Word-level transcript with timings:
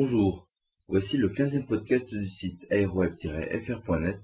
Bonjour, 0.00 0.48
voici 0.86 1.16
le 1.16 1.28
15e 1.28 1.66
podcast 1.66 2.08
du 2.08 2.28
site 2.28 2.64
aéroweb-fr.net 2.70 4.20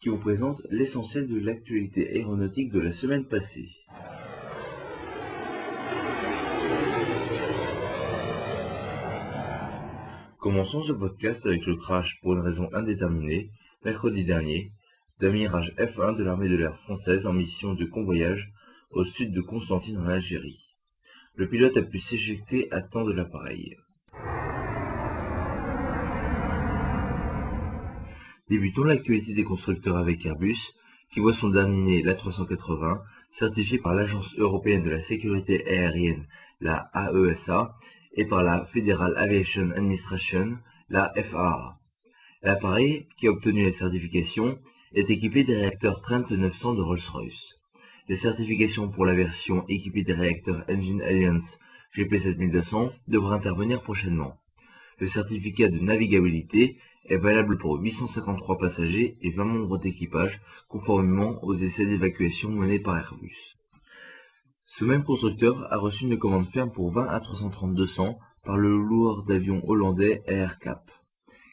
qui 0.00 0.08
vous 0.08 0.16
présente 0.16 0.62
l'essentiel 0.70 1.28
de 1.28 1.38
l'actualité 1.38 2.08
aéronautique 2.08 2.72
de 2.72 2.80
la 2.80 2.90
semaine 2.90 3.26
passée. 3.26 3.68
Commençons 10.38 10.82
ce 10.82 10.92
podcast 10.92 11.44
avec 11.44 11.66
le 11.66 11.76
crash 11.76 12.18
pour 12.22 12.32
une 12.32 12.40
raison 12.40 12.70
indéterminée, 12.72 13.50
mercredi 13.84 14.24
dernier, 14.24 14.72
d'un 15.20 15.32
Mirage 15.32 15.74
F1 15.76 16.16
de 16.16 16.24
l'armée 16.24 16.48
de 16.48 16.56
l'air 16.56 16.80
française 16.80 17.26
en 17.26 17.34
mission 17.34 17.74
de 17.74 17.84
convoyage 17.84 18.54
au 18.90 19.04
sud 19.04 19.34
de 19.34 19.42
Constantine 19.42 19.98
en 19.98 20.08
Algérie. 20.08 20.74
Le 21.34 21.46
pilote 21.46 21.76
a 21.76 21.82
pu 21.82 21.98
s'éjecter 21.98 22.72
à 22.72 22.80
temps 22.80 23.04
de 23.04 23.12
l'appareil. 23.12 23.76
Débutons 28.46 28.84
l'actualité 28.84 29.32
des 29.32 29.44
constructeurs 29.44 29.96
avec 29.96 30.26
Airbus, 30.26 30.74
qui 31.10 31.20
voit 31.20 31.32
son 31.32 31.48
dernier 31.48 31.82
né, 31.82 32.02
l'A380, 32.02 33.00
certifié 33.30 33.78
par 33.78 33.94
l'Agence 33.94 34.34
européenne 34.36 34.84
de 34.84 34.90
la 34.90 35.00
sécurité 35.00 35.66
aérienne, 35.66 36.26
la 36.60 36.90
AESA, 36.94 37.74
et 38.12 38.26
par 38.26 38.42
la 38.42 38.66
Federal 38.66 39.16
Aviation 39.16 39.70
Administration, 39.70 40.58
la 40.90 41.10
FAA. 41.16 41.78
L'appareil, 42.42 43.08
qui 43.16 43.28
a 43.28 43.30
obtenu 43.30 43.64
la 43.64 43.72
certification, 43.72 44.58
est 44.92 45.08
équipé 45.08 45.44
des 45.44 45.56
réacteurs 45.56 46.02
Trent 46.02 46.30
900 46.30 46.74
de 46.74 46.82
Rolls-Royce. 46.82 47.54
Les 48.10 48.16
certifications 48.16 48.90
pour 48.90 49.06
la 49.06 49.14
version 49.14 49.64
équipée 49.68 50.04
des 50.04 50.12
réacteurs 50.12 50.64
Engine 50.68 51.00
Alliance 51.00 51.58
GP7200 51.96 52.92
devraient 53.08 53.36
intervenir 53.36 53.80
prochainement. 53.80 54.38
Le 54.98 55.06
certificat 55.06 55.70
de 55.70 55.78
navigabilité 55.78 56.76
est 57.06 57.18
valable 57.18 57.58
pour 57.58 57.78
853 57.80 58.58
passagers 58.58 59.16
et 59.20 59.30
20 59.30 59.44
membres 59.44 59.78
d'équipage, 59.78 60.40
conformément 60.68 61.42
aux 61.42 61.54
essais 61.54 61.86
d'évacuation 61.86 62.50
menés 62.50 62.78
par 62.78 62.96
Airbus. 62.96 63.56
Ce 64.66 64.84
même 64.84 65.04
constructeur 65.04 65.70
a 65.72 65.76
reçu 65.76 66.04
une 66.04 66.18
commande 66.18 66.48
ferme 66.48 66.72
pour 66.72 66.92
20 66.92 67.06
A330-200 67.18 68.16
par 68.44 68.56
le 68.56 68.70
loueur 68.70 69.24
d'avions 69.24 69.62
hollandais 69.68 70.22
AirCap. 70.26 70.90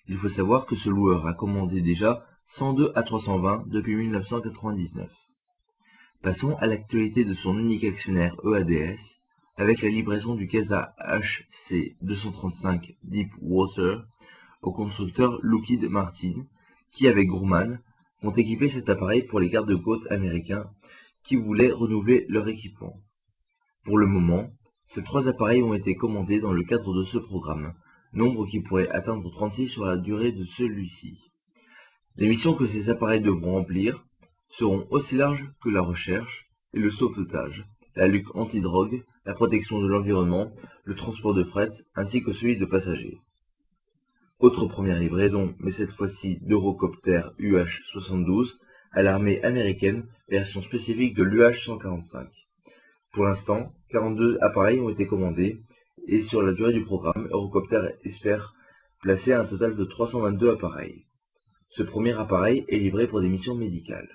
Il 0.07 0.17
faut 0.17 0.29
savoir 0.29 0.65
que 0.65 0.75
ce 0.75 0.89
loueur 0.89 1.27
a 1.27 1.33
commandé 1.33 1.81
déjà 1.81 2.25
102 2.45 2.91
A320 2.93 3.67
depuis 3.69 3.95
1999. 3.95 5.11
Passons 6.21 6.55
à 6.57 6.67
l'actualité 6.67 7.25
de 7.25 7.33
son 7.33 7.57
unique 7.57 7.83
actionnaire 7.83 8.35
EADS, 8.45 9.21
avec 9.57 9.81
la 9.81 9.89
livraison 9.89 10.35
du 10.35 10.47
CASA 10.47 10.93
HC235 10.99 12.95
Deepwater 13.03 14.05
au 14.61 14.71
constructeur 14.71 15.39
Lockheed 15.41 15.89
Martin, 15.89 16.45
qui 16.91 17.07
avec 17.07 17.27
Grumman 17.27 17.79
ont 18.21 18.31
équipé 18.31 18.67
cet 18.67 18.89
appareil 18.89 19.23
pour 19.23 19.39
les 19.39 19.49
gardes-côtes 19.49 20.11
américains 20.11 20.69
qui 21.23 21.35
voulaient 21.35 21.71
renouveler 21.71 22.25
leur 22.29 22.47
équipement. 22.47 23.01
Pour 23.83 23.97
le 23.97 24.05
moment, 24.05 24.51
ces 24.85 25.03
trois 25.03 25.27
appareils 25.27 25.63
ont 25.63 25.73
été 25.73 25.95
commandés 25.95 26.39
dans 26.39 26.53
le 26.53 26.63
cadre 26.63 26.93
de 26.93 27.03
ce 27.03 27.17
programme, 27.17 27.73
nombre 28.13 28.45
qui 28.45 28.61
pourrait 28.61 28.89
atteindre 28.89 29.31
36 29.31 29.67
sur 29.69 29.85
la 29.85 29.97
durée 29.97 30.31
de 30.31 30.43
celui-ci. 30.43 31.31
Les 32.17 32.27
missions 32.27 32.53
que 32.53 32.65
ces 32.65 32.89
appareils 32.89 33.21
devront 33.21 33.53
remplir 33.53 34.05
seront 34.49 34.85
aussi 34.89 35.15
larges 35.15 35.49
que 35.63 35.69
la 35.69 35.81
recherche 35.81 36.49
et 36.73 36.79
le 36.79 36.91
sauvetage, 36.91 37.65
la 37.95 38.07
lutte 38.07 38.27
anti-drogue, 38.33 39.03
la 39.25 39.33
protection 39.33 39.79
de 39.79 39.87
l'environnement, 39.87 40.51
le 40.83 40.95
transport 40.95 41.33
de 41.33 41.43
fret 41.43 41.71
ainsi 41.95 42.21
que 42.21 42.33
celui 42.33 42.57
de 42.57 42.65
passagers. 42.65 43.21
Autre 44.41 44.65
première 44.65 44.99
livraison, 44.99 45.53
mais 45.59 45.69
cette 45.69 45.91
fois-ci 45.91 46.39
d'Eurocopter 46.41 47.21
UH-72 47.37 48.55
à 48.91 49.03
l'armée 49.03 49.39
américaine, 49.43 50.07
version 50.29 50.63
spécifique 50.63 51.15
de 51.15 51.21
l'UH-145. 51.21 52.25
Pour 53.13 53.25
l'instant, 53.25 53.75
42 53.89 54.39
appareils 54.41 54.79
ont 54.79 54.89
été 54.89 55.05
commandés, 55.05 55.61
et 56.07 56.21
sur 56.21 56.41
la 56.41 56.53
durée 56.53 56.73
du 56.73 56.83
programme, 56.83 57.27
Eurocopter 57.29 57.89
espère 58.03 58.55
placer 59.03 59.31
un 59.31 59.45
total 59.45 59.75
de 59.75 59.85
322 59.85 60.49
appareils. 60.49 61.05
Ce 61.69 61.83
premier 61.83 62.17
appareil 62.17 62.65
est 62.67 62.79
livré 62.79 63.07
pour 63.07 63.21
des 63.21 63.29
missions 63.29 63.53
médicales. 63.53 64.09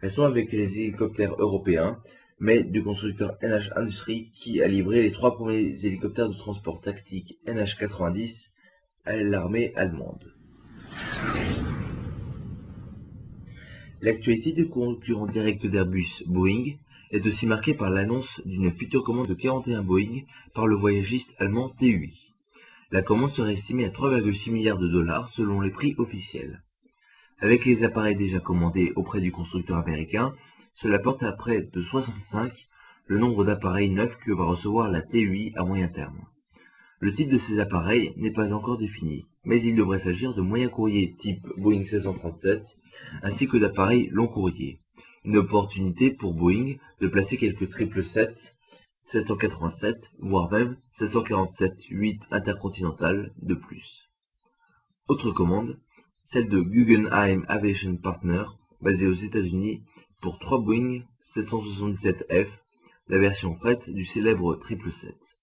Restons 0.00 0.26
avec 0.26 0.52
les 0.52 0.78
hélicoptères 0.78 1.34
européens, 1.40 1.98
mais 2.38 2.62
du 2.62 2.84
constructeur 2.84 3.36
NH 3.42 3.72
Industries 3.74 4.30
qui 4.36 4.62
a 4.62 4.68
livré 4.68 5.02
les 5.02 5.10
trois 5.10 5.34
premiers 5.34 5.84
hélicoptères 5.84 6.28
de 6.28 6.38
transport 6.38 6.80
tactique 6.80 7.40
NH-90 7.48 8.50
à 9.04 9.16
l'armée 9.16 9.72
allemande. 9.76 10.34
L'actualité 14.02 14.52
du 14.52 14.68
concurrent 14.68 15.26
direct 15.26 15.66
d'Airbus, 15.66 16.24
Boeing, 16.26 16.76
est 17.10 17.26
aussi 17.26 17.46
marquée 17.46 17.74
par 17.74 17.90
l'annonce 17.90 18.40
d'une 18.46 18.72
future 18.72 19.04
commande 19.04 19.28
de 19.28 19.34
41 19.34 19.82
Boeing 19.82 20.22
par 20.54 20.66
le 20.66 20.76
voyagiste 20.76 21.34
allemand 21.38 21.70
TUI. 21.70 22.32
La 22.90 23.02
commande 23.02 23.32
serait 23.32 23.54
estimée 23.54 23.84
à 23.84 23.90
3,6 23.90 24.52
milliards 24.52 24.78
de 24.78 24.88
dollars 24.88 25.28
selon 25.28 25.60
les 25.60 25.70
prix 25.70 25.94
officiels. 25.98 26.62
Avec 27.38 27.64
les 27.64 27.84
appareils 27.84 28.16
déjà 28.16 28.40
commandés 28.40 28.92
auprès 28.96 29.20
du 29.20 29.32
constructeur 29.32 29.78
américain, 29.78 30.34
cela 30.74 30.98
porte 30.98 31.22
à 31.22 31.32
près 31.32 31.62
de 31.62 31.80
65 31.80 32.68
le 33.06 33.18
nombre 33.18 33.44
d'appareils 33.44 33.90
neufs 33.90 34.16
que 34.18 34.32
va 34.32 34.44
recevoir 34.44 34.90
la 34.90 35.02
TUI 35.02 35.52
à 35.56 35.64
moyen 35.64 35.88
terme. 35.88 36.26
Le 37.02 37.12
type 37.12 37.30
de 37.30 37.38
ces 37.38 37.60
appareils 37.60 38.12
n'est 38.18 38.30
pas 38.30 38.52
encore 38.52 38.76
défini, 38.76 39.24
mais 39.44 39.62
il 39.62 39.74
devrait 39.74 40.00
s'agir 40.00 40.34
de 40.34 40.42
moyens 40.42 40.70
courriers 40.70 41.14
type 41.14 41.46
Boeing 41.56 41.78
1637, 41.78 42.76
ainsi 43.22 43.48
que 43.48 43.56
d'appareils 43.56 44.10
long 44.12 44.28
courrier. 44.28 44.82
Une 45.24 45.38
opportunité 45.38 46.10
pour 46.10 46.34
Boeing 46.34 46.74
de 47.00 47.08
placer 47.08 47.38
quelques 47.38 47.72
777, 47.72 48.54
787, 49.02 50.10
voire 50.18 50.52
même 50.52 50.76
747-8 50.92 52.24
intercontinentales 52.30 53.32
de 53.40 53.54
plus. 53.54 54.10
Autre 55.08 55.30
commande, 55.30 55.80
celle 56.22 56.50
de 56.50 56.60
Guggenheim 56.60 57.46
Aviation 57.48 57.96
Partner, 57.96 58.44
basée 58.82 59.06
aux 59.06 59.14
États-Unis, 59.14 59.84
pour 60.20 60.38
3 60.38 60.58
Boeing 60.60 61.00
777F, 61.22 62.48
la 63.08 63.18
version 63.18 63.54
prête 63.54 63.88
du 63.88 64.04
célèbre 64.04 64.60
777. 64.62 65.39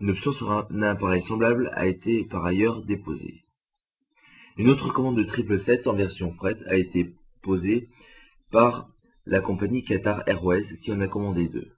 Une 0.00 0.10
option 0.10 0.32
sur 0.32 0.50
un 0.50 0.82
appareil 0.82 1.20
semblable 1.20 1.70
a 1.74 1.86
été 1.86 2.24
par 2.24 2.46
ailleurs 2.46 2.82
déposée. 2.82 3.44
Une 4.56 4.70
autre 4.70 4.92
commande 4.92 5.16
de 5.16 5.24
777 5.24 5.86
en 5.86 5.92
version 5.92 6.32
fret 6.32 6.56
a 6.66 6.76
été 6.76 7.14
posée 7.42 7.90
par 8.50 8.90
la 9.26 9.42
compagnie 9.42 9.84
Qatar 9.84 10.22
Airways 10.26 10.78
qui 10.80 10.90
en 10.92 11.02
a 11.02 11.08
commandé 11.08 11.48
deux. 11.48 11.68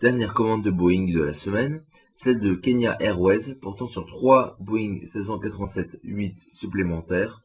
Dernière 0.00 0.32
commande 0.32 0.64
de 0.64 0.70
Boeing 0.70 1.12
de 1.12 1.20
la 1.20 1.34
semaine, 1.34 1.84
celle 2.14 2.40
de 2.40 2.54
Kenya 2.54 2.96
Airways 2.98 3.54
portant 3.60 3.88
sur 3.88 4.06
trois 4.06 4.56
Boeing 4.58 5.00
787-8 5.04 6.54
supplémentaires, 6.54 7.42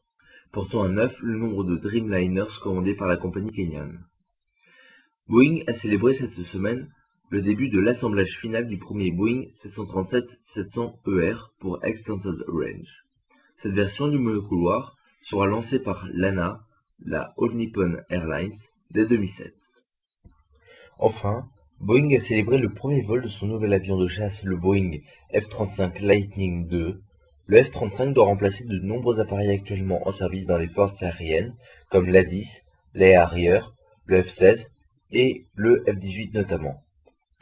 portant 0.50 0.82
à 0.82 0.88
9 0.88 1.22
le 1.22 1.36
nombre 1.36 1.62
de 1.62 1.76
Dreamliners 1.76 2.58
commandés 2.62 2.94
par 2.94 3.06
la 3.06 3.18
compagnie 3.18 3.52
kenyane. 3.52 4.02
Boeing 5.28 5.60
a 5.66 5.74
célébré 5.74 6.14
cette 6.14 6.32
semaine 6.32 6.90
le 7.34 7.42
début 7.42 7.68
de 7.68 7.80
l'assemblage 7.80 8.38
final 8.38 8.68
du 8.68 8.78
premier 8.78 9.10
Boeing 9.10 9.46
737-700ER 9.50 11.34
e 11.34 11.36
pour 11.58 11.84
Extended 11.84 12.44
Range. 12.46 13.04
Cette 13.58 13.72
version 13.72 14.06
du 14.06 14.18
monocouloir 14.18 14.96
sera 15.20 15.48
lancée 15.48 15.80
par 15.80 16.06
l'ANA, 16.12 16.60
la 17.04 17.34
All 17.36 17.56
Nippon 17.56 17.96
Airlines, 18.08 18.54
dès 18.92 19.04
2007. 19.04 19.52
Enfin, 21.00 21.48
Boeing 21.80 22.14
a 22.14 22.20
célébré 22.20 22.56
le 22.56 22.72
premier 22.72 23.02
vol 23.02 23.22
de 23.22 23.26
son 23.26 23.48
nouvel 23.48 23.72
avion 23.72 23.98
de 23.98 24.06
chasse, 24.06 24.44
le 24.44 24.56
Boeing 24.56 24.92
F-35 25.32 26.02
Lightning 26.02 26.70
II. 26.70 26.98
Le 27.46 27.64
F-35 27.64 28.12
doit 28.12 28.26
remplacer 28.26 28.64
de 28.64 28.78
nombreux 28.78 29.18
appareils 29.18 29.50
actuellement 29.50 30.06
en 30.06 30.12
service 30.12 30.46
dans 30.46 30.58
les 30.58 30.68
forces 30.68 31.02
aériennes, 31.02 31.56
comme 31.90 32.06
l'A-10, 32.06 32.62
l'Air 32.94 33.22
Harrier, 33.22 33.62
le 34.06 34.22
F-16 34.22 34.68
et 35.10 35.48
le 35.56 35.82
F-18 35.88 36.32
notamment. 36.32 36.84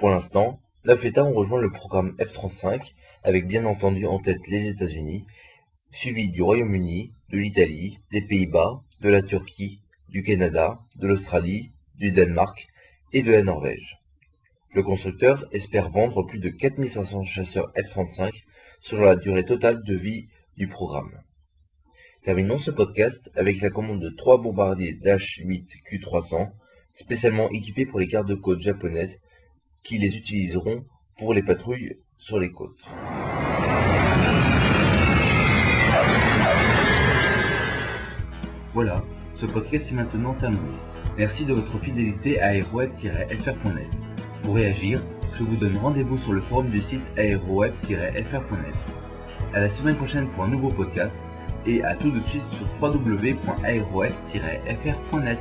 Pour 0.02 0.10
l'instant, 0.10 0.58
neuf 0.84 1.04
États 1.04 1.22
ont 1.22 1.32
rejoint 1.32 1.60
le 1.60 1.70
programme 1.70 2.16
F-35, 2.19 2.93
avec 3.22 3.46
bien 3.46 3.64
entendu 3.64 4.04
en 4.04 4.19
tête 4.19 4.40
les 4.49 4.66
États-Unis, 4.66 5.25
suivi 5.93 6.28
du 6.28 6.43
Royaume-Uni, 6.43 7.12
de 7.28 7.38
l'Italie, 7.38 8.00
des 8.10 8.22
Pays-Bas, 8.22 8.82
de 9.00 9.08
la 9.08 9.22
Turquie, 9.22 9.81
du 10.08 10.25
Canada, 10.25 10.81
de 10.96 11.06
l'Australie, 11.06 11.70
du 11.94 12.10
Danemark 12.10 12.66
et 13.12 13.22
de 13.22 13.31
la 13.31 13.44
Norvège. 13.44 14.00
Le 14.75 14.82
constructeur 14.82 15.44
espère 15.52 15.90
vendre 15.90 16.25
plus 16.25 16.40
de 16.40 16.48
4500 16.48 17.22
chasseurs 17.22 17.72
F-35 17.76 18.43
sur 18.81 19.00
la 19.02 19.14
durée 19.14 19.44
totale 19.44 19.84
de 19.84 19.94
vie 19.94 20.26
du 20.56 20.66
programme. 20.66 21.22
Terminons 22.25 22.58
ce 22.58 22.72
podcast 22.72 23.31
avec 23.37 23.60
la 23.60 23.70
commande 23.70 24.02
de 24.02 24.10
trois 24.10 24.43
bombardiers 24.43 24.94
Dash 24.94 25.40
8 25.44 25.76
Q300, 25.88 26.50
spécialement 26.93 27.48
équipés 27.50 27.87
pour 27.87 28.00
les 28.00 28.08
gardes-côtes 28.08 28.62
japonaises 28.62 29.20
qui 29.82 29.99
les 29.99 30.17
utiliseront 30.17 30.84
pour 31.19 31.34
les 31.34 31.43
patrouilles 31.43 31.99
sur 32.19 32.38
les 32.38 32.50
côtes. 32.50 32.84
Voilà, 38.75 39.02
ce 39.34 39.46
podcast 39.46 39.90
est 39.90 39.94
maintenant 39.94 40.34
terminé. 40.34 40.61
Merci 41.19 41.44
de 41.44 41.52
votre 41.52 41.79
fidélité 41.79 42.40
à 42.40 42.55
aeroweb-fr.net. 42.55 43.88
Pour 44.43 44.55
réagir, 44.55 45.02
je 45.38 45.43
vous 45.43 45.56
donne 45.56 45.76
rendez-vous 45.76 46.17
sur 46.17 46.32
le 46.32 46.40
forum 46.40 46.70
du 46.70 46.79
site 46.79 47.02
aeroweb-fr.net. 47.17 48.75
À 49.52 49.61
la 49.61 49.69
semaine 49.69 49.96
prochaine 49.96 50.26
pour 50.29 50.44
un 50.44 50.49
nouveau 50.49 50.70
podcast 50.70 51.19
et 51.67 51.84
à 51.84 51.94
tout 51.94 52.11
de 52.11 52.23
suite 52.23 52.43
sur 52.52 52.67
www.aeroweb-fr.net. 52.81 55.38